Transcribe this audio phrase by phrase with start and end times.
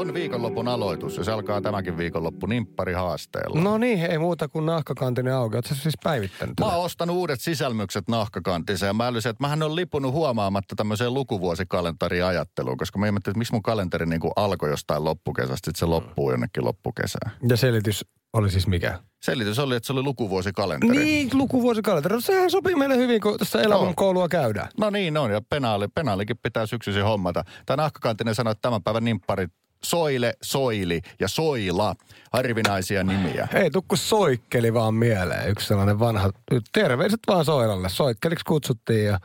[0.00, 3.60] On viikonlopun aloitus ja se alkaa tämänkin viikonloppu nimppari haasteella.
[3.60, 5.56] No niin, ei muuta kuin nahkakantinen auki.
[5.56, 6.60] Oletko siis päivittänyt?
[6.60, 11.14] Mä oon ostanut uudet sisälmykset nahkakantiseen ja mä älysin, että mähän on lipunut huomaamatta tämmöiseen
[11.14, 15.78] lukuvuosikalentariin ajatteluun, koska mä ihmettelin, että miksi mun kalenteri niin kuin alkoi jostain loppukesästä, sitten
[15.78, 17.32] se loppuu jonnekin loppukesään.
[17.48, 18.98] Ja selitys oli siis mikä?
[19.22, 20.96] Selitys oli, että se oli lukuvuosikalenteri.
[20.96, 22.14] Niin, lukuvuosikalenteri.
[22.14, 24.68] No sehän sopii meille hyvin, kun tässä elämän koulua käydään.
[24.78, 27.44] No niin on, ja penaali, penaalikin pitää syksyisin hommata.
[27.66, 29.50] Tämä nahkakantinen sanoi, että tämän päivän nimpparit
[29.84, 31.94] Soile, Soili ja Soila.
[32.32, 33.48] Harvinaisia nimiä.
[33.54, 35.50] Ei tukku soikkeli vaan mieleen.
[35.50, 36.30] Yksi sellainen vanha,
[36.72, 37.88] terveiset vaan Soilalle.
[37.88, 39.20] Soikkeliksi kutsuttiin ja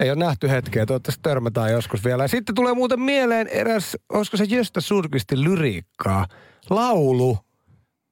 [0.00, 0.86] ei ole nähty hetkeä.
[0.86, 2.24] Toivottavasti törmätään joskus vielä.
[2.24, 6.26] Ja sitten tulee muuten mieleen eräs, olisiko se Jöstä Surkistin lyriikkaa,
[6.70, 7.38] laulu,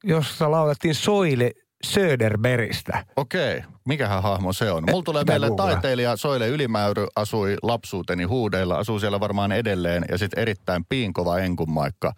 [0.03, 1.51] jossa laulettiin Soile
[1.85, 3.05] Söderbergistä.
[3.15, 4.83] Okei, mikähän hahmo se on?
[4.89, 10.39] Mulla tulee meille taiteilija Soile Ylimäyry, asui lapsuuteni huudeilla, asuu siellä varmaan edelleen ja sitten
[10.39, 12.13] erittäin piinkova enkunmaikka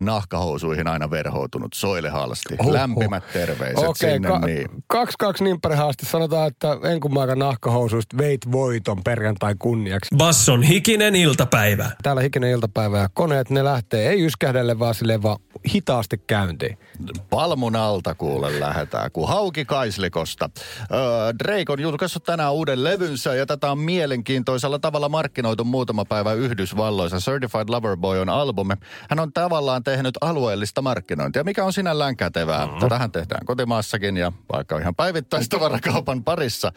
[0.00, 2.56] nahkahousuihin aina verhoutunut Soile Halsti.
[2.58, 2.72] Huhhuh.
[2.72, 4.68] Lämpimät terveiset Okei, sinne ka- niin.
[4.86, 6.06] kaksi kaksi nimpparihaaste.
[6.06, 10.16] Sanotaan, että enkumaakan nahkahousuista veit voiton perjantai kunniaksi.
[10.16, 11.90] Basson hikinen iltapäivä.
[12.02, 15.38] Täällä hikinen iltapäivä ja koneet ne lähtee, ei yskähdelle vaan silleen vaan
[15.74, 16.78] hitaasti käyntiin.
[17.30, 20.50] Palmun alta kuule lähetään, kun hauki Kaislikosta.
[20.92, 20.98] Öö,
[21.44, 27.16] Drake on julkaissut tänään uuden levynsä ja tätä on mielenkiintoisella tavalla markkinoitu muutama päivä Yhdysvalloissa.
[27.18, 28.74] Certified Lover Boy on albumi.
[29.10, 32.66] Hän on tavallaan tehnyt alueellista markkinointia, mikä on sinällään kätevää.
[32.66, 32.80] Mm-hmm.
[32.80, 36.72] Tätähän tehdään kotimaassakin ja vaikka ihan päivittäistavarakaupan parissa.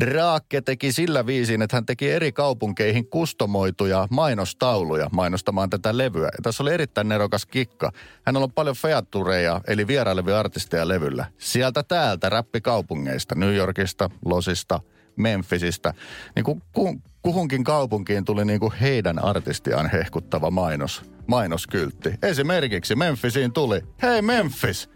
[0.00, 6.26] Drake teki sillä viisiin, että hän teki eri kaupunkeihin kustomoituja mainostauluja mainostamaan tätä levyä.
[6.26, 7.92] Ja tässä oli erittäin nerokas kikka.
[8.26, 11.26] Hän on paljon featureja, eli vierailevia artisteja levyllä.
[11.38, 14.80] Sieltä täältä räppikaupungeista, New Yorkista, Losista,
[15.16, 15.94] Memphisistä.
[16.36, 22.14] Niin kuin ku, kuhunkin kaupunkiin tuli niin kuin heidän artistiaan hehkuttava mainos, mainoskyltti.
[22.22, 24.90] Esimerkiksi Memphisiin tuli, hei Memphis,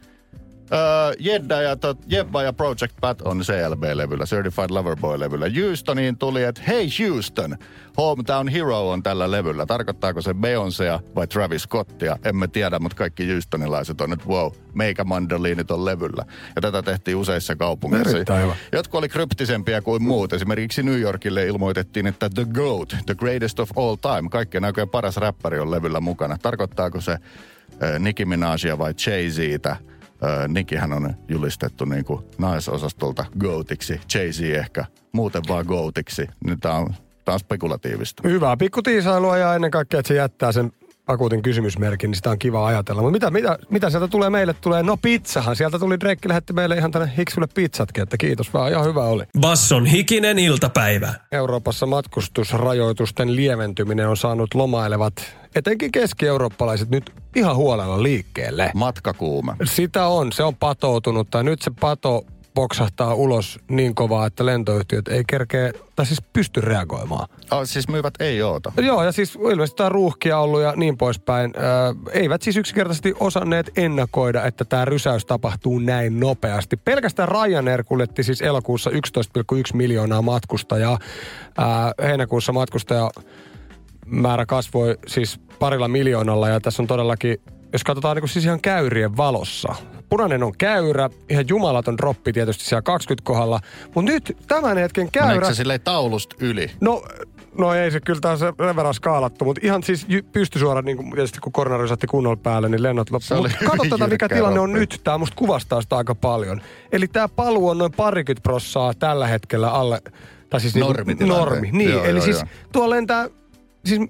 [0.72, 5.46] Öö, Jedda ja tot, Jebba ja Project Pat on CLB-levyllä, Certified Lover Boy-levyllä.
[5.60, 7.56] Houstoniin tuli, että hei Houston,
[7.96, 9.66] Hometown Hero on tällä levyllä.
[9.66, 12.16] Tarkoittaako se Beyoncéa vai Travis Scottia?
[12.24, 16.24] Emme tiedä, mutta kaikki Houstonilaiset on nyt wow, meikä mandoliinit on levyllä.
[16.56, 18.18] Ja tätä tehtiin useissa kaupungeissa.
[18.72, 20.32] Jotkut oli kryptisempiä kuin muut.
[20.32, 25.16] Esimerkiksi New Yorkille ilmoitettiin, että The GOAT, the greatest of all time, kaikkien aikojen paras
[25.16, 26.38] räppäri on levyllä mukana.
[26.42, 27.20] Tarkoittaako se äh,
[27.98, 29.76] Nicki Minajia vai Jay-Ztä?
[30.48, 36.26] Nickihän on julistettu niin kuin naisosastolta GOATiksi, Jay-Z ehkä muuten vaan GOATiksi.
[36.44, 36.94] Nyt tää on,
[37.24, 38.28] tää on spekulatiivista.
[38.28, 40.72] Hyvää pikku tiisailua ja ennen kaikkea, että se jättää sen
[41.06, 43.02] akuutin kysymysmerkin, niin sitä on kiva ajatella.
[43.02, 44.54] Mutta mitä, mitä, mitä sieltä tulee meille?
[44.54, 45.56] Tulee, no pizzahan.
[45.56, 49.24] Sieltä tuli Drake lähetti meille ihan tänne Hiksulle pizzatkin, että kiitos vaan, ihan hyvä oli.
[49.40, 51.14] Basson hikinen iltapäivä.
[51.32, 55.14] Euroopassa matkustusrajoitusten lieventyminen on saanut lomailevat,
[55.56, 58.70] etenkin keski-eurooppalaiset, nyt ihan huolella liikkeelle.
[58.74, 59.52] Matkakuume.
[59.64, 62.24] Sitä on, se on patoutunut, tai nyt se pato
[62.56, 67.28] poksahtaa ulos niin kovaa, että lentoyhtiöt ei kerkeä, tai siis pysty reagoimaan.
[67.50, 68.72] Oh, siis myyvät ei oota.
[68.76, 71.52] Joo, ja siis ilmeisesti tämä ruuhkia ollut ja niin poispäin.
[71.56, 71.60] Ö,
[72.12, 76.76] eivät siis yksinkertaisesti osanneet ennakoida, että tämä rysäys tapahtuu näin nopeasti.
[76.76, 78.96] Pelkästään Ryanair kuljetti siis elokuussa 11,1
[79.74, 80.98] miljoonaa matkustajaa.
[81.58, 81.62] Ö,
[82.06, 83.10] heinäkuussa matkustaja
[84.06, 87.40] määrä kasvoi siis parilla miljoonalla ja tässä on todellakin,
[87.72, 89.74] jos katsotaan niin siis ihan käyrien valossa.
[90.08, 93.60] Punainen on käyrä, ihan jumalaton droppi tietysti siellä 20 kohdalla,
[93.94, 95.46] mutta nyt tämän hetken Meneekö käyrä...
[95.48, 96.70] se silleen taulusta yli?
[96.80, 97.02] No,
[97.58, 101.40] no ei se kyllä taas sen verran skaalattu, mutta ihan siis pystysuora, niin kuin tietysti
[101.40, 103.48] kun korona rysähti kunnolla päälle, niin lennot Se loppu.
[103.48, 105.00] Mutta hyvin tätä, mikä tilanne on nyt.
[105.04, 106.60] Tämä musta kuvastaa sitä aika paljon.
[106.92, 110.00] Eli tämä paluu on noin parikymmentä prossaa tällä hetkellä alle,
[110.50, 111.28] tai siis niinku Normitilanteen.
[111.28, 111.70] normi.
[111.72, 112.48] Niin, Joo, eli joo, siis joo.
[112.72, 113.28] tuolla lentää
[113.84, 114.00] siis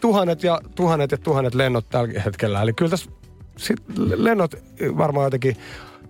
[0.00, 2.62] tuhannet ja tuhannet ja tuhannet lennot tällä hetkellä.
[2.62, 3.10] Eli kyllä tässä
[3.56, 3.78] sit
[4.16, 4.54] lennot
[4.96, 5.56] varmaan jotenkin,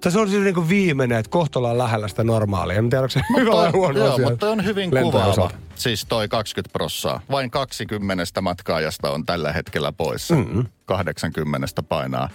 [0.00, 2.78] tai se on siis niin kuin viimeinen, että kohta ollaan lähellä sitä normaalia.
[2.78, 4.30] En tiedä, onko se hyvä vai huono joo, asia.
[4.30, 5.50] mutta on hyvin kuvaava.
[5.74, 7.20] Siis toi 20 prossaa.
[7.30, 10.34] Vain 20 matkaajasta on tällä hetkellä poissa.
[10.34, 10.66] Mm-hmm.
[10.86, 12.28] 80 painaa,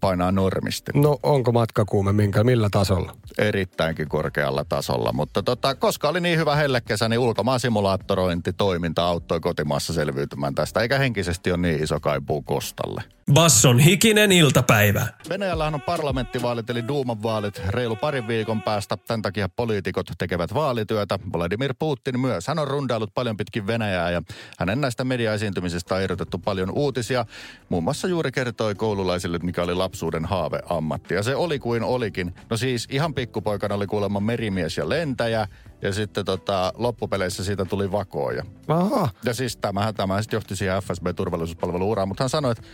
[0.00, 0.92] painaa normisti.
[0.94, 3.12] No onko matkakuume minkä, millä tasolla?
[3.38, 5.12] Erittäinkin korkealla tasolla.
[5.12, 10.80] Mutta tota, koska oli niin hyvä hellekesä, niin ulkomaan simulaattorointi toiminta auttoi kotimaassa selviytymään tästä.
[10.80, 13.02] Eikä henkisesti ole niin iso kaipuu kostalle.
[13.32, 15.06] Basson hikinen iltapäivä.
[15.28, 18.96] Venäjällähän on parlamenttivaalit eli Duuman vaalit reilu parin viikon päästä.
[18.96, 21.18] Tämän takia poliitikot tekevät vaalityötä.
[21.32, 22.46] Vladimir Putin myös.
[22.46, 24.22] Hän on rundailut paljon pitkin Venäjää ja
[24.58, 27.26] hänen näistä mediaesiintymisistä on irrotettu paljon uutisia.
[27.68, 31.14] Muun muassa juuri kertoi koululaisille, mikä oli lapsuuden haaveammatti.
[31.14, 32.34] Ja se oli kuin olikin.
[32.50, 35.48] No siis ihan pikkupoikana oli kuulemma merimies ja lentäjä.
[35.82, 38.42] Ja sitten tota, loppupeleissä siitä tuli vakooja.
[38.68, 39.08] Aha.
[39.24, 42.64] Ja siis tämähän, tämä sitten johti siihen FSB-turvallisuuspalveluuraan, mutta hän sanoi, että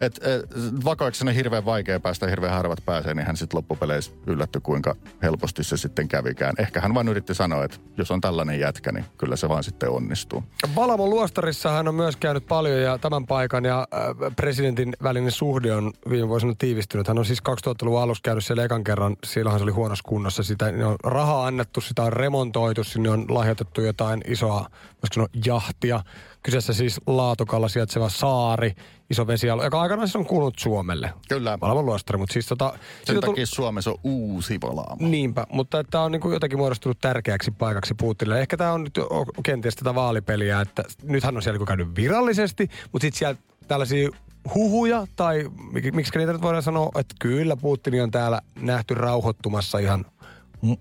[0.00, 0.50] et, et,
[0.84, 5.64] vakoiksi on hirveän vaikea päästä, hirveän harvat pääsee, niin hän sitten loppupeleissä yllätty, kuinka helposti
[5.64, 6.54] se sitten kävikään.
[6.58, 9.90] Ehkä hän vain yritti sanoa, että jos on tällainen jätkä, niin kyllä se vaan sitten
[9.90, 10.44] onnistuu.
[10.76, 15.72] Valamo Luostarissa hän on myös käynyt paljon ja tämän paikan ja äh, presidentin välinen suhde
[15.74, 17.08] on viime vuosina tiivistynyt.
[17.08, 20.42] Hän on siis 2000-luvun alussa käynyt siellä ekan kerran, silloinhan se oli huonossa kunnossa.
[20.42, 24.60] Sitä niin on rahaa annettu, sitä on remontoitu, sinne on lahjoitettu jotain isoa,
[25.02, 26.00] voisiko sanoa, jahtia.
[26.42, 28.72] Kyseessä siis Laatukalla sijaitseva saari,
[29.10, 31.12] iso vesialue, joka aikanaan siis on kuulunut Suomelle.
[31.28, 31.58] Kyllä.
[31.60, 32.78] Valamo Luostari, mutta siis tota...
[33.04, 35.08] Sen takia tuli- Suomessa on uusi Valaamo.
[35.08, 38.40] Niinpä, mutta tämä on niin jotenkin muodostunut tärkeäksi paikaksi Putinille.
[38.40, 38.98] Ehkä tämä on nyt
[39.42, 43.36] kenties tätä vaalipeliä, että nythän on siellä niinku käynyt virallisesti, mutta sitten siellä
[43.68, 44.08] tällaisia
[44.54, 49.78] huhuja, tai mik- miksi niitä nyt voidaan sanoa, että kyllä Putin on täällä nähty rauhoittumassa
[49.78, 50.04] ihan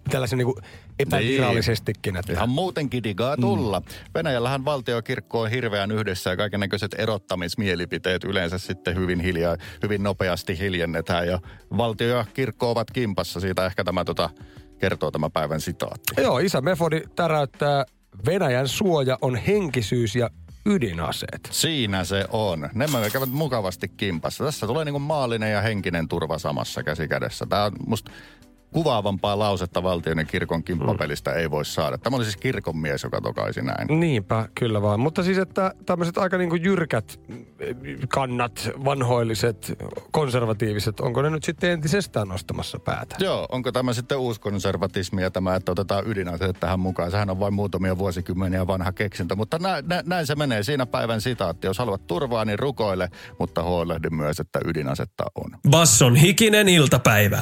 [0.09, 0.53] tällaisen niin
[1.00, 2.16] epävirallisestikin.
[2.16, 3.80] Että Ihan muutenkin digaa tulla.
[3.80, 3.86] Mm.
[4.16, 11.28] Venäjällähän valtiokirkko on hirveän yhdessä ja kaikennäköiset erottamismielipiteet yleensä sitten hyvin hiljaa, hyvin nopeasti hiljennetään.
[11.28, 11.40] Ja
[11.78, 13.40] valtio ja kirkko ovat kimpassa.
[13.40, 14.30] Siitä ehkä tämä tota,
[14.80, 16.22] kertoo tämä päivän sitaatti.
[16.22, 17.86] Joo, isä Mefodi täräyttää,
[18.25, 20.30] Venäjän suoja on henkisyys ja
[20.66, 21.50] ydinaseet.
[21.51, 22.69] Siinä se on.
[22.74, 24.44] Ne käyvät mukavasti kimpassa.
[24.44, 27.46] Tässä tulee niin kuin maallinen ja henkinen turva samassa käsi kädessä.
[27.46, 28.12] Tämä on musta
[28.74, 31.98] kuvaavampaa lausetta valtion ja kirkon kimppapelistä ei voi saada.
[31.98, 34.00] Tämä oli siis kirkon mies, joka tokaisi näin.
[34.00, 35.00] Niinpä, kyllä vaan.
[35.00, 37.19] Mutta siis, että tämmöiset aika niinku jyrkät
[38.10, 39.77] kannat, vanhoilliset,
[40.12, 43.16] konservatiiviset, onko ne nyt sitten entisestään nostamassa päätä?
[43.19, 47.12] Joo, onko tämä sitten uuskonservatismia tämä, että otetaan ydinaseet tähän mukaan?
[47.12, 50.63] Sehän on vain muutamia vuosikymmeniä vanha keksintö, mutta nä, nä, näin se menee.
[50.63, 51.68] Siinä päivän sitaatti.
[51.68, 55.51] Jos haluat turvaa, niin rukoile, mutta huolehdi myös, että ydinasetta on.
[55.69, 57.42] Basson hikinen iltapäivä.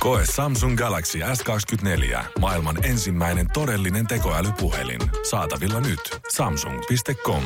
[0.00, 2.24] Koe Samsung Galaxy S24.
[2.38, 5.00] Maailman ensimmäinen todellinen tekoälypuhelin.
[5.30, 6.00] Saatavilla nyt.
[6.32, 7.42] Samsung.com.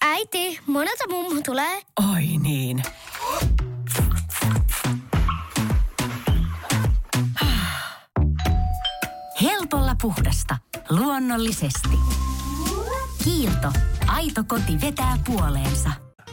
[0.00, 1.82] Äiti, monelta mummu tulee?
[2.12, 2.82] Oi niin.
[9.42, 10.56] Helpolla puhdasta.
[10.90, 11.98] Luonnollisesti.
[13.24, 13.72] Kiilto.
[14.06, 15.90] Aito koti vetää puoleensa.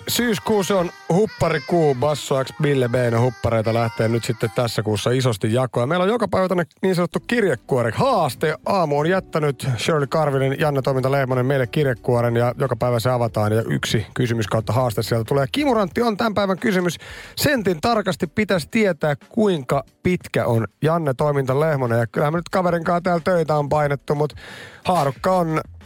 [0.07, 5.87] Syyskuussa on hupparikuu, Basso X Bille Beino huppareita lähtee nyt sitten tässä kuussa isosti jakoa.
[5.87, 8.55] Meillä on joka päivä tänne niin sanottu kirjekuori haaste.
[8.65, 13.51] Aamu on jättänyt Shirley Karvinen, Janne Toiminta Lehmonen meille kirjekuoren ja joka päivä se avataan
[13.51, 15.45] ja yksi kysymys kautta haaste sieltä tulee.
[15.51, 16.97] Kimurantti on tämän päivän kysymys.
[17.35, 21.99] Sentin tarkasti pitäisi tietää, kuinka pitkä on Janne Toiminta Lehmonen.
[21.99, 24.35] Ja kyllähän me nyt kaverin kanssa täällä töitä on painettu, mutta
[24.85, 25.83] haarukka on 185-192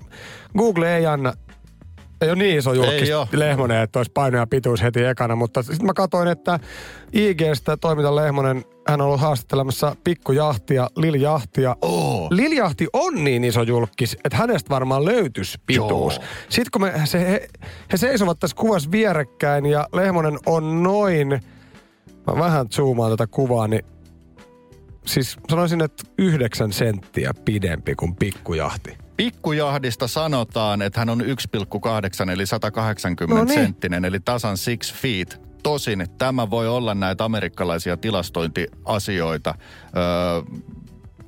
[0.58, 1.34] Google ei anna
[2.22, 3.10] ei ole niin iso julkis.
[3.32, 6.60] Lehmonen, että olisi paino ja pituus heti ekana, mutta sitten mä katsoin, että
[7.14, 11.76] IGstä toiminta Lehmonen, hän on ollut haastattelemassa pikkujahtia, Liljahtia.
[11.82, 12.28] Oo.
[12.32, 16.16] Liljahti on niin iso julkis, että hänestä varmaan löytyisi pituus.
[16.16, 16.26] Joo.
[16.50, 17.48] Sitten kun me, se, he,
[17.92, 21.28] he seisovat tässä kuvassa vierekkäin ja Lehmonen on noin,
[22.28, 23.86] mä vähän zoomaan tätä kuvaa, niin
[25.06, 28.98] siis sanoisin, että yhdeksän senttiä pidempi kuin pikkujahti.
[29.18, 33.60] Pikkujahdista sanotaan, että hän on 1,8 eli 180 No niin.
[33.60, 35.42] senttinen, eli tasan 6 feet.
[35.64, 39.56] Tosin tämä voi olla näitä amerikkalaisia tilastointiasioita.
[39.98, 40.04] Öö,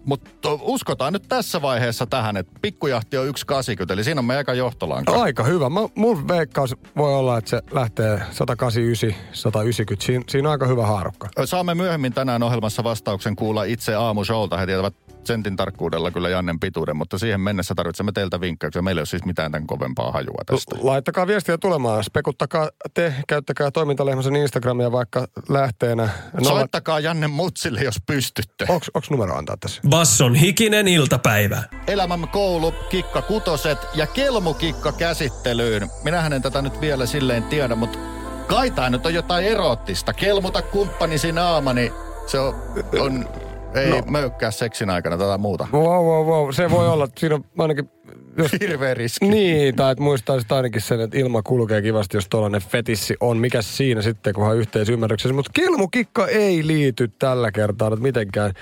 [0.06, 4.54] Mutta uskotaan nyt tässä vaiheessa tähän, että pikkujahti on 1,80, eli siinä on meidän eka
[4.54, 5.22] johtolanka.
[5.22, 5.70] Aika hyvä.
[5.70, 10.06] Mä, mun veikkaus voi olla, että se lähtee 189, 190.
[10.06, 11.30] Siin, siinä on aika hyvä haarukka.
[11.46, 14.58] Saamme myöhemmin tänään ohjelmassa vastauksen kuulla itse aamushowlta.
[14.58, 14.94] He tietävät
[15.28, 18.82] sentin tarkkuudella kyllä Jannen pituuden, mutta siihen mennessä tarvitsemme teiltä vinkkauksia.
[18.82, 20.76] Meillä ei ole siis mitään tämän kovempaa hajua tästä.
[20.82, 22.04] Laittakaa viestiä tulemaan.
[22.04, 26.10] Spekuttakaa te, käyttäkää toimintalehmäsen Instagramia vaikka lähteenä.
[26.44, 28.66] Soittakaa Janne Mutsille, jos pystytte.
[28.70, 29.82] Onks numero antaa tässä?
[29.90, 31.64] Basson hikinen iltapäivä.
[31.88, 35.90] Elämämme koulu, kikka kutoset ja kelmukikka käsittelyyn.
[36.04, 38.00] Minähän en tätä nyt vielä silleen tiedä, mutta
[38.48, 40.14] kai tää nyt on jotain eroottista.
[40.14, 41.94] Kelmuta kumppanisi naamani.
[42.28, 42.56] Se on,
[43.00, 43.30] on
[43.76, 44.02] ei no.
[44.10, 45.68] möykkää seksin aikana tätä muuta.
[45.74, 46.50] Wow, wow, wow.
[46.52, 47.90] Se voi olla, siinä on ainakin...
[48.38, 49.28] Jos, Hirveä riski.
[49.28, 53.38] Niin, tai että muistaisit ainakin sen, että ilma kulkee kivasti, jos tuollainen fetissi on.
[53.38, 55.34] Mikä siinä sitten, kunhan yhteisymmärryksessä.
[55.34, 58.54] Mutta kelmukikka ei liity tällä kertaa nyt mitenkään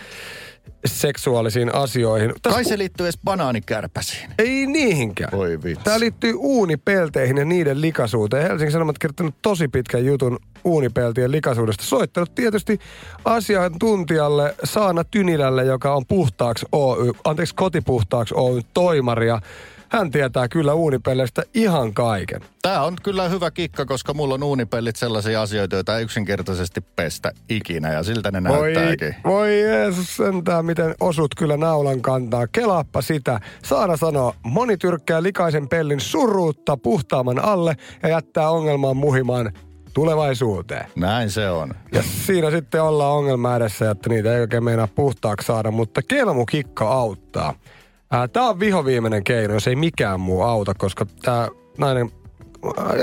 [0.85, 2.33] seksuaalisiin asioihin.
[2.41, 4.29] Täs Kai se liittyy edes banaanikärpäsiin.
[4.39, 5.31] Ei niihinkään.
[5.31, 5.83] Voi vitsi.
[5.83, 8.47] Tämä liittyy uunipelteihin ja niiden likaisuuteen.
[8.47, 11.83] Helsingin Sanomat kirjoittanut tosi pitkän jutun uunipeltien likaisuudesta.
[11.83, 12.79] Soittanut tietysti
[13.25, 19.41] asiantuntijalle Saana Tynilälle, joka on puhtaaksi Oy, anteeksi kotipuhtaaksi Oy toimaria
[19.93, 22.41] hän tietää kyllä uunipelleistä ihan kaiken.
[22.61, 27.31] Tämä on kyllä hyvä kikka, koska mulla on uunipellit sellaisia asioita, joita ei yksinkertaisesti pestä
[27.49, 29.15] ikinä ja siltä ne voi, näyttääkin.
[29.23, 32.47] Voi Jeesus sentään, miten osut kyllä naulan kantaa.
[32.47, 33.39] Kelaappa sitä.
[33.63, 39.51] Saana sanoo, moni tyrkkää likaisen pellin suruutta puhtaaman alle ja jättää ongelmaan muhimaan
[39.93, 40.85] tulevaisuuteen.
[40.95, 41.73] Näin se on.
[41.91, 46.87] Ja siinä sitten ollaan ongelma edessä, että niitä ei oikein meinaa puhtaaksi saada, mutta kelmukikka
[46.87, 47.53] auttaa.
[48.33, 52.11] Tämä on vihoviimeinen keino, jos ei mikään muu auta, koska tämä nainen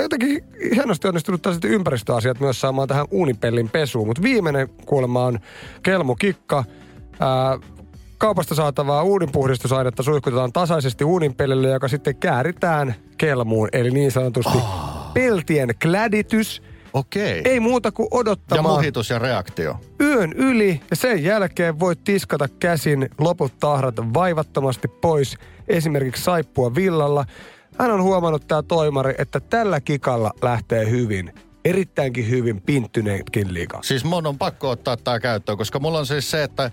[0.03, 4.07] jotenkin hienosti onnistunut tällaiset ympäristöasiat myös saamaan tähän uunipellin pesuun.
[4.07, 5.39] Mutta viimeinen kuulemma on
[5.83, 6.65] kelmukikka.
[7.21, 7.59] Ää,
[8.19, 13.69] kaupasta saatavaa uuninpuhdistusainetta suihkutetaan tasaisesti uuninpellille, joka sitten kääritään kelmuun.
[13.73, 15.13] Eli niin sanotusti oh.
[15.15, 16.63] peltien kläditys–
[16.93, 17.43] Okei.
[17.45, 18.65] Ei muuta kuin odottamaan.
[18.65, 19.81] Ja muhitus ja reaktio.
[20.01, 25.37] Yön yli ja sen jälkeen voit tiskata käsin loput tahrat vaivattomasti pois
[25.69, 27.25] esimerkiksi saippua villalla.
[27.79, 31.33] Hän on huomannut tämä toimari, että tällä kikalla lähtee hyvin
[31.65, 33.79] erittäinkin hyvin pinttyneetkin liika.
[33.83, 36.71] Siis mun on pakko ottaa tämä käyttöön, koska mulla on siis se, että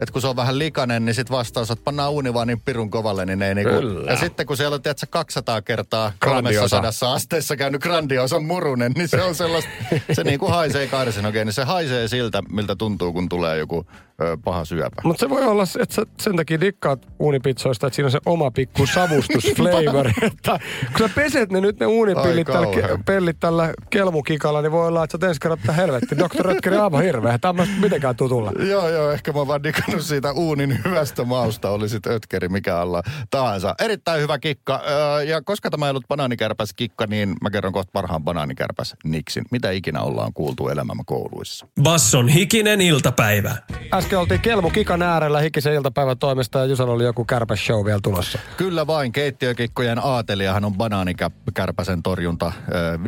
[0.00, 2.90] että kun se on vähän likainen, niin sitten vastaus, että pannaan uuni vaan niin pirun
[2.90, 3.74] kovalle, niin ei niinku...
[4.06, 9.22] Ja sitten kun siellä on, tiedätkö, 200 kertaa 300 asteessa käynyt grandiosa murunen, niin se
[9.22, 9.70] on sellaista,
[10.12, 11.44] se niinku haisee karsinogeeni.
[11.44, 13.86] Niin se haisee siltä, miltä tuntuu, kun tulee joku
[14.22, 15.02] ö, paha syöpä.
[15.04, 18.50] Mutta se voi olla, että sä sen takia dikkaat uunipizzoista, että siinä on se oma
[18.50, 20.08] pikku savustusflavor.
[20.22, 20.60] että
[20.96, 25.18] kun sä peset ne nyt ne uunipillit tällä, pellit tällä kelmukikalla, niin voi olla, että
[25.20, 26.18] sä ensi kerran helvetti.
[26.18, 26.44] Dr.
[26.44, 27.38] Röttgeri aivan hirveä.
[27.38, 28.52] Tämä mitenkään tutulla.
[28.58, 33.02] joo, joo, ehkä mä vaan dikannut siitä uunin hyvästä mausta, oli sit ötkeri mikä alla
[33.30, 33.74] tahansa.
[33.80, 34.82] Erittäin hyvä kikka.
[35.26, 39.44] ja koska tämä ei ollut banaanikärpäs kikka, niin mä kerron kohta parhaan banaanikärpäs Niksin.
[39.50, 41.66] Mitä ikinä ollaan kuultu elämämme kouluissa.
[41.82, 43.56] Basson hikinen iltapäivä.
[43.94, 48.00] Äsken oltiin Kelmu Kikan äärellä hikisen iltapäivän toimesta ja Jusalla oli joku kärpäs show vielä
[48.02, 48.38] tulossa.
[48.56, 49.12] Kyllä vain.
[49.12, 52.54] Keittiökikkojen aatelijahan on banaanikärpäsen torjunta äh,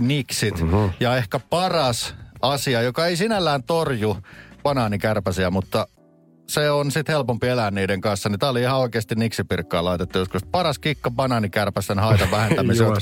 [0.01, 0.61] Niksit.
[0.61, 0.91] Mm-hmm.
[1.01, 4.17] Ja ehkä paras asia, joka ei sinällään torju
[4.63, 5.87] banaanikärpäsiä, mutta
[6.53, 8.29] se on sitten helpompi elää niiden kanssa.
[8.29, 10.43] Niin tää oli ihan oikeasti niksipirkkaa laitettu joskus.
[10.45, 12.93] Paras kikka banaanikärpäsen haitan vähentämiseen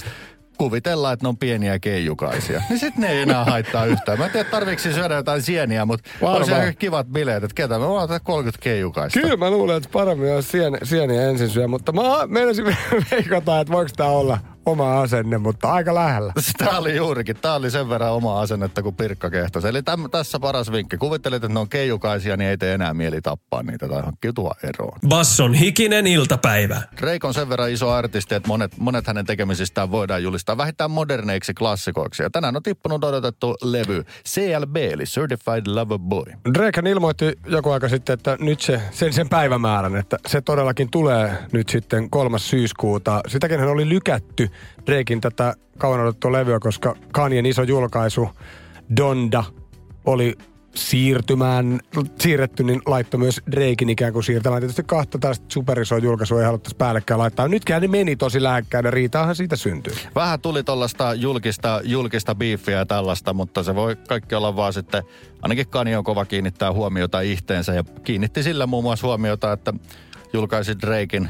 [0.58, 2.62] kuvitellaan, että ne on pieniä keijukaisia.
[2.68, 4.18] Niin sitten ne ei enää haittaa yhtään.
[4.18, 7.88] Mä en tiedä, tarvitsi syödä jotain sieniä, mutta olisi aika kivat bileet, että ketä me
[7.88, 9.20] voidaan 30 keijukaista.
[9.20, 12.64] Kyllä mä luulen, että paremmin olisi sien, sieniä ensin syö, mutta mä meinasin
[13.10, 16.32] veikata, että voiko tämä olla oma asenne, mutta aika lähellä.
[16.58, 17.36] Tämä oli juurikin.
[17.36, 19.68] Tämä oli sen verran oma asennetta kuin Pirkka kehtasi.
[19.68, 20.96] Eli täm, tässä paras vinkki.
[20.96, 24.98] Kuvittelet, että ne on keijukaisia, niin ei tee enää mieli tappaa niitä tai hankkiutua eroon.
[25.08, 26.82] Basson hikinen iltapäivä.
[27.00, 31.54] Drake on sen verran iso artisti, että monet, monet hänen tekemisistään voidaan julistaa vähintään moderneiksi
[31.54, 32.22] klassikoiksi.
[32.22, 36.24] Ja tänään on tippunut odotettu levy CLB, eli Certified Lover Boy.
[36.54, 41.36] Drake ilmoitti joku aika sitten, että nyt se, sen sen päivämäärän, että se todellakin tulee
[41.52, 43.20] nyt sitten kolmas syyskuuta.
[43.26, 44.50] Sitäkin hän oli lykätty
[44.86, 48.28] Drakein tätä kauan odottua levyä, koska Kanyen iso julkaisu
[48.96, 49.44] Donda
[50.04, 50.38] oli
[50.74, 51.80] siirtymään,
[52.18, 54.62] siirretty, niin laittoi myös Drakein ikään kuin siirtämään.
[54.62, 57.48] Tietysti kahta tästä superisoa julkaisua ei haluttaisi päällekään laittaa.
[57.48, 59.94] Nytkään ne meni tosi lähekkäin ja riitaahan siitä syntyy.
[60.14, 65.02] Vähän tuli tuollaista julkista, julkista biiffiä ja tällaista, mutta se voi kaikki olla vaan sitten,
[65.42, 69.74] ainakin Kanye on kova kiinnittää huomiota ihteensä ja kiinnitti sillä muun muassa huomiota, että
[70.32, 71.28] julkaisi Drakein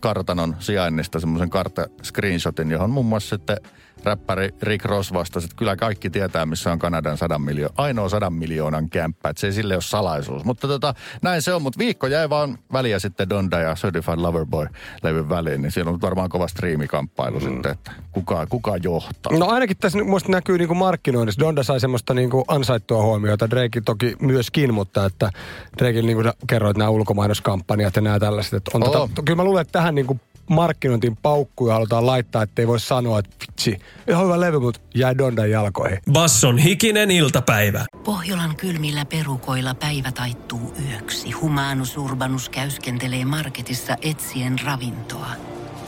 [0.00, 3.56] kartanon sijainnista semmoisen kartta-screenshotin, johon muun muassa sitten
[4.04, 8.32] räppäri Rick Ross vastasi, että kyllä kaikki tietää, missä on Kanadan sadan miljo- ainoa sadan
[8.32, 10.44] miljoonan kämppä, että se ei sille ole salaisuus.
[10.44, 15.28] Mutta tota, näin se on, mutta viikko jäi vaan väliä sitten Donda ja Certified Loverboy-levyn
[15.28, 17.48] väliin, niin siellä on varmaan kova striimikamppailu mm.
[17.48, 19.38] sitten, että kuka, kuka johtaa.
[19.38, 21.40] No ainakin tässä musta näkyy niinku markkinoinnissa.
[21.40, 23.50] Donda sai semmoista niinku ansaittua huomiota.
[23.50, 25.30] Drake toki myöskin, mutta että
[25.78, 28.54] Drake niin kuin kerroit nämä ulkomainoskampanjat ja nämä tällaiset.
[28.54, 29.08] Että on Oo.
[29.08, 33.36] tätä, kyllä mä luulen, että tähän niinku markkinointiin paukkuja halutaan laittaa, ettei voi sanoa, että
[33.40, 33.78] vitsi,
[34.08, 35.98] ihan hyvä levy, mutta jäi Dondan jalkoihin.
[36.12, 37.86] Basson hikinen iltapäivä.
[38.04, 41.30] Pohjolan kylmillä perukoilla päivä taittuu yöksi.
[41.30, 45.30] Humanus Urbanus käyskentelee marketissa etsien ravintoa.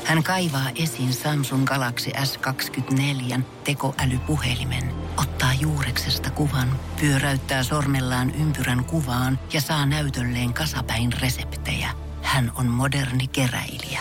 [0.05, 4.83] Hän kaivaa esiin Samsung Galaxy S24 tekoälypuhelimen,
[5.17, 6.69] ottaa juureksesta kuvan,
[7.01, 11.91] pyöräyttää sormellaan ympyrän kuvaan ja saa näytölleen kasapäin reseptejä.
[12.23, 14.01] Hän on moderni keräilijä.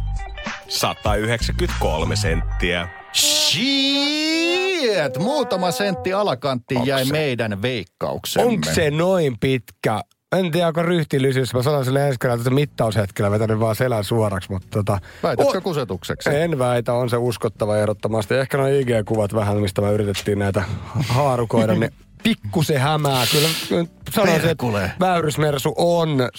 [0.67, 2.87] 193 senttiä.
[3.13, 5.17] Shit!
[5.19, 8.49] Muutama sentti alakanttiin jäi meidän veikkauksemme.
[8.49, 10.01] Onko se noin pitkä?
[10.31, 11.53] En tiedä, onko ryhtillisyys.
[11.53, 14.99] Mä sanon sille ensi kerralla, että mittaushetkellä vetänyt vaan selän suoraksi, mutta tota...
[15.23, 16.29] Väitätkö O- kusetukseksi?
[16.29, 18.33] En väitä, on se uskottava ehdottomasti.
[18.33, 20.63] Ehkä noin IG-kuvat vähän, mistä me yritettiin näitä
[21.07, 21.91] haarukoida, niin
[22.23, 23.25] pikkusen hämää.
[23.31, 26.29] Kyllä, kyllä sanoisin, että väyrysmersu on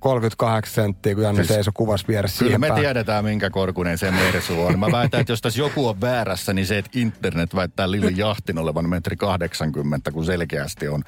[0.00, 2.80] 138 senttiä, kun Janne siis, seisoi kuvassa vieressä Kyllä me päälle.
[2.82, 4.78] tiedetään, minkä korkunen se mersu on.
[4.78, 8.58] Mä väitän, että jos tässä joku on väärässä, niin se, että internet väittää Lili Jahtin
[8.58, 11.02] olevan metri 80, kun selkeästi on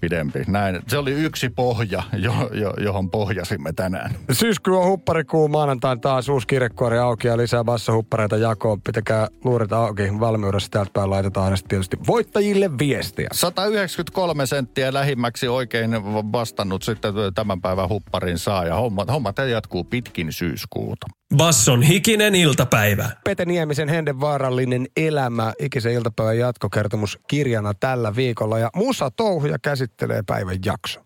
[0.00, 0.44] pidempi.
[0.46, 0.78] Näin.
[0.88, 4.14] Se oli yksi pohja, jo, jo, johon pohjasimme tänään.
[4.32, 8.82] Syyskuu on hupparikuu maanantain taas uusi kirjekuori auki ja lisää bassahuppareita jakoon.
[8.82, 10.70] Pitäkää luurit auki valmiudessa.
[10.70, 13.28] Täältä päin laitetaan aina tietysti voittajille viestiä.
[13.32, 15.90] 193 senttiä lähimmäksi oikein
[16.32, 21.19] vastannut sitten tämän päivän hupparin saa ja hommat, hommat jatkuu pitkin syyskuuta.
[21.36, 23.10] Basson hikinen iltapäivä.
[23.24, 28.58] Pete Niemisen Henden vaarallinen elämä, ikisen iltapäivän jatkokertomus kirjana tällä viikolla.
[28.58, 31.00] Ja Musa Touhuja käsittelee päivän jakso.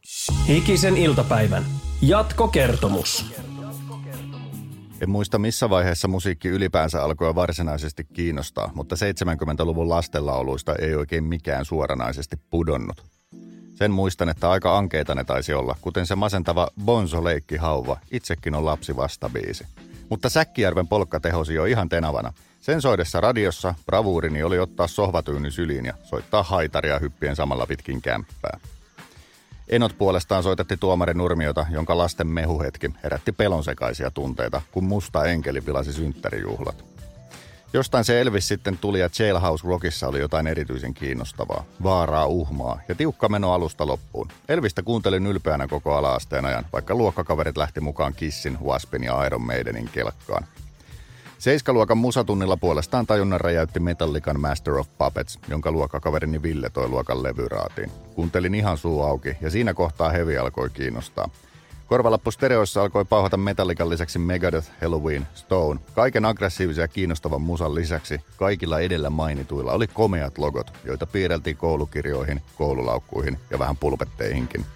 [0.48, 1.64] Hikisen iltapäivän
[2.02, 3.34] jatkokertomus.
[5.00, 11.64] En muista missä vaiheessa musiikki ylipäänsä alkoi varsinaisesti kiinnostaa, mutta 70-luvun lastenlauluista ei oikein mikään
[11.64, 13.04] suoranaisesti pudonnut.
[13.74, 18.64] Sen muistan, että aika ankeita ne taisi olla, kuten se masentava Bonzo-leikki hauva, itsekin on
[18.64, 19.64] lapsi vastabiisi.
[20.08, 22.32] Mutta Säkkijärven polkka tehosi jo ihan tenavana.
[22.60, 28.58] Sen soidessa radiossa bravuurini oli ottaa sohvatyyny syliin ja soittaa haitaria hyppien samalla pitkin kämppää.
[29.68, 35.92] Enot puolestaan soitetti tuomari Nurmiota, jonka lasten mehuhetki herätti pelonsekaisia tunteita, kun musta enkeli vilasi
[35.92, 36.93] synttärijuhlat.
[37.74, 41.64] Jostain se Elvis sitten tuli ja Jailhouse Rockissa oli jotain erityisen kiinnostavaa.
[41.82, 44.28] Vaaraa, uhmaa ja tiukka meno alusta loppuun.
[44.48, 49.88] Elvistä kuuntelin ylpeänä koko ala-asteen ajan, vaikka luokkakaverit lähti mukaan Kissin, Waspin ja Iron Maidenin
[49.92, 50.46] kelkkaan.
[51.38, 57.90] Seiskaluokan musatunnilla puolestaan tajunnan räjäytti Metallican Master of Puppets, jonka luokkakaverini Ville toi luokan levyraatiin.
[58.14, 61.28] Kuuntelin ihan suu auki ja siinä kohtaa hevi alkoi kiinnostaa.
[61.86, 65.80] Korvalappu stereoissa alkoi pauhata Metallican lisäksi Megadeth, Halloween, Stone.
[65.94, 72.42] Kaiken aggressiivisen ja kiinnostavan musan lisäksi kaikilla edellä mainituilla oli komeat logot, joita piirreltiin koulukirjoihin,
[72.56, 74.66] koululaukkuihin ja vähän pulpetteihinkin.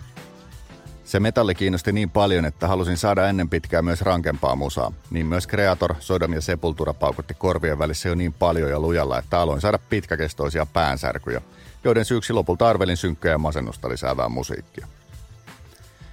[1.05, 4.93] Se metalli kiinnosti niin paljon, että halusin saada ennen pitkää myös rankempaa musaa.
[5.11, 9.41] Niin myös Creator, Sodom ja Sepultura paukutti korvien välissä jo niin paljon ja lujalla, että
[9.41, 11.41] aloin saada pitkäkestoisia päänsärkyjä,
[11.85, 14.87] joiden syyksi lopulta arvelin synkkää ja masennusta lisäävää musiikkia.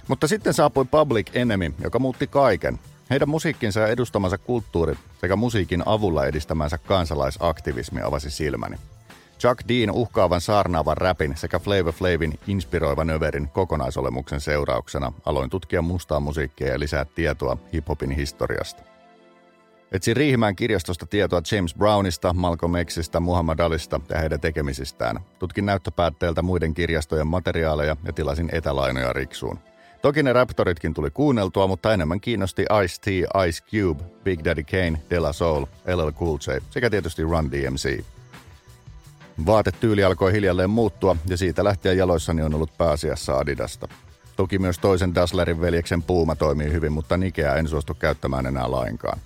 [0.08, 2.78] Mutta sitten saapui Public Enemy, joka muutti kaiken.
[3.10, 8.76] Heidän musiikkinsa ja edustamansa kulttuuri sekä musiikin avulla edistämänsä kansalaisaktivismi avasi silmäni.
[9.38, 16.20] Chuck Dean uhkaavan saarnaavan räpin sekä Flavor Flavin inspiroivan överin kokonaisolemuksen seurauksena aloin tutkia mustaa
[16.20, 18.82] musiikkia ja lisää tietoa hiphopin historiasta.
[19.92, 25.20] Etsin Riihimäen kirjastosta tietoa James Brownista, Malcolm Xistä, Muhammad Alista ja heidän tekemisistään.
[25.38, 29.58] Tutkin näyttöpäätteeltä muiden kirjastojen materiaaleja ja tilasin etälainoja Riksuun.
[30.02, 33.06] Toki ne Raptoritkin tuli kuunneltua, mutta enemmän kiinnosti Ice-T,
[33.48, 38.04] Ice Cube, Big Daddy Kane, De La Soul, LL Cool J sekä tietysti Run DMC.
[39.46, 43.88] Vaatetyyli alkoi hiljalleen muuttua ja siitä lähtien jaloissani on ollut pääasiassa Adidasta.
[44.36, 49.18] Toki myös toisen Dasslerin veljeksen puuma toimii hyvin, mutta Nikeä en suostu käyttämään enää lainkaan.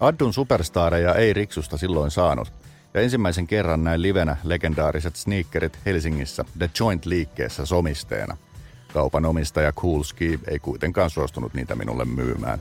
[0.00, 2.52] Addun superstareja ei Riksusta silloin saanut,
[2.94, 8.36] ja ensimmäisen kerran näin livenä legendaariset sneakerit Helsingissä The Joint-liikkeessä somisteena.
[8.94, 12.58] Kaupan omistaja Cool Ski ei kuitenkaan suostunut niitä minulle myymään.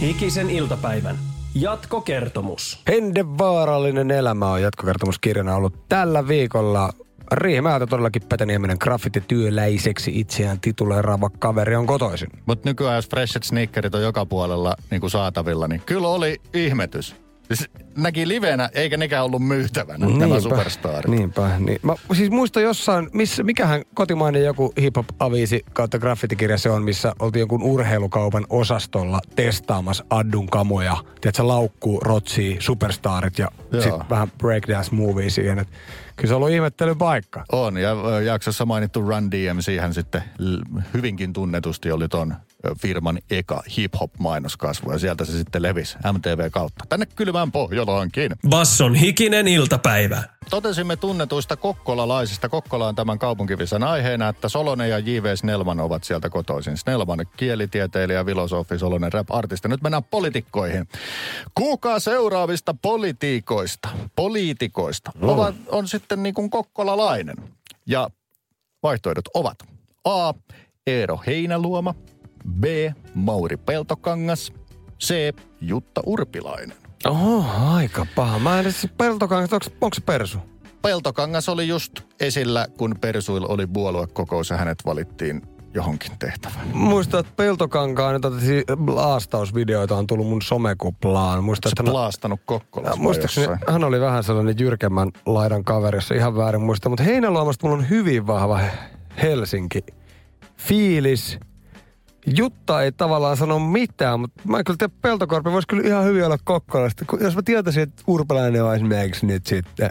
[0.00, 1.16] Hikisen iltapäivän
[1.54, 2.82] jatkokertomus.
[2.88, 6.92] Hende vaarallinen elämä on jatkokertomuskirjana ollut tällä viikolla.
[7.32, 12.28] Riihimäeltä todellakin Petänieminen graffitityöläiseksi itseään tituleeraava kaveri on kotoisin.
[12.46, 17.16] Mutta nykyään jos freshet sneakerit on joka puolella niin kuin saatavilla, niin kyllä oli ihmetys.
[17.42, 21.10] Siis näki livenä, eikä nekään ollut myytävänä, niinpä, nämä superstarit.
[21.10, 21.78] Niinpä, niin.
[21.82, 27.40] Mä siis muistan jossain, missä, mikähän kotimainen joku hip-hop-aviisi kautta graffitikirja se on, missä oltiin
[27.40, 30.96] jonkun urheilukaupan osastolla testaamassa Addun kamoja.
[31.20, 35.58] Tiedätkö, laukkuu, rotsi, superstarit ja sitten vähän breakdance movie siihen.
[35.58, 35.68] Et
[36.16, 37.44] kyllä se on ollut ihmettelypaikka.
[37.52, 40.22] On, ja jaksossa mainittu Run DMC hän sitten
[40.94, 42.34] hyvinkin tunnetusti oli ton
[42.74, 46.84] firman eka hip-hop-mainoskasvu ja sieltä se sitten levisi MTV kautta.
[46.88, 48.32] Tänne kylmään Pohjolaankin.
[48.48, 50.22] Basson hikinen iltapäivä.
[50.50, 52.48] Totesimme tunnetuista kokkolalaisista.
[52.48, 55.36] Kokkola on tämän kaupunkivisan aiheena, että Solonen ja J.V.
[55.36, 56.76] Snellman ovat sieltä kotoisin.
[56.76, 59.68] Snellman kielitieteilijä, filosofi, Solonen rap-artisti.
[59.68, 60.88] Nyt mennään poliitikkoihin.
[61.54, 65.32] Kuka seuraavista politiikoista, poliitikoista no.
[65.32, 67.36] ovat, on sitten niin kuin kokkolalainen?
[67.86, 68.10] Ja
[68.82, 69.58] vaihtoehdot ovat
[70.04, 70.34] A.
[70.86, 71.94] Eero Heinäluoma–
[72.50, 72.64] B.
[73.14, 74.52] Mauri Peltokangas.
[75.00, 75.34] C.
[75.60, 76.76] Jutta Urpilainen.
[77.06, 78.38] Oho, aika paha.
[78.38, 80.38] Mä en edes Peltokangas, onko, onko se Persu?
[80.82, 85.42] Peltokangas oli just esillä, kun Persuil oli puoluekokous ja hänet valittiin
[85.74, 86.68] johonkin tehtävään.
[86.72, 88.28] Muistan, että Peltokankaan että
[88.86, 91.44] laastausvideoita on tullut mun somekuplaan.
[91.44, 96.62] Muistan, että laastanut Kokkolassa Muistaakseni hän oli vähän sellainen jyrkemmän laidan kaveri, jos ihan väärin
[96.62, 96.88] muista.
[96.88, 98.60] Mutta Heinäluomasta mulla on hyvin vahva
[99.22, 99.84] Helsinki
[100.56, 101.38] fiilis.
[102.26, 106.38] Jutta ei tavallaan sano mitään, mutta mä kyllä tiedän, Peltokorpi voisi kyllä ihan hyvin olla
[106.44, 107.04] Kokkolasta.
[107.20, 109.90] Jos mä tietäisin, että Urpalainen on esimerkiksi nyt sitten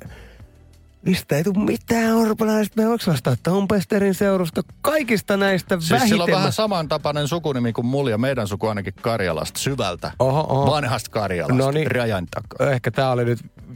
[1.05, 2.81] Mistä ei tule mitään urpalaista.
[2.81, 6.09] Me voiko vastaa Tompesterin seurusta kaikista näistä siis vähiten.
[6.09, 10.11] sillä on vähän samantapainen sukunimi kuin mulla ja meidän suku ainakin Karjalasta, syvältä.
[10.19, 10.71] Oho, oho.
[10.71, 11.91] Vanhasta Karjalasta, no niin.
[11.91, 12.71] rajan takaa.
[12.71, 13.39] Ehkä tää oli nyt